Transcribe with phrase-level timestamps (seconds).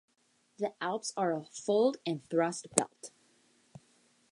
[0.57, 3.11] The Alps are a fold and thrust belt.